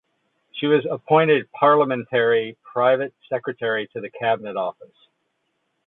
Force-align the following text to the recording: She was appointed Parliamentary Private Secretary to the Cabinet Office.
She 0.53 0.65
was 0.65 0.83
appointed 0.89 1.51
Parliamentary 1.51 2.57
Private 2.63 3.13
Secretary 3.29 3.85
to 3.89 4.01
the 4.01 4.09
Cabinet 4.09 4.55
Office. 4.57 5.07